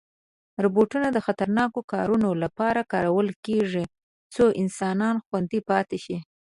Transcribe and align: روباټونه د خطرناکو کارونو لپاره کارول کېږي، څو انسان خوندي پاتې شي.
روباټونه 0.63 1.07
د 1.11 1.17
خطرناکو 1.25 1.79
کارونو 1.93 2.29
لپاره 2.43 2.89
کارول 2.93 3.27
کېږي، 3.45 3.85
څو 4.33 4.43
انسان 4.61 4.99
خوندي 5.25 5.59
پاتې 5.69 5.97
شي. 6.05 6.17